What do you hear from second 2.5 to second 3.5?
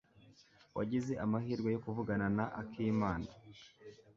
Akimana?